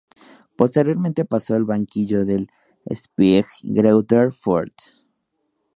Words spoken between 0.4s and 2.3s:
Posteriormente pasó por el banquillo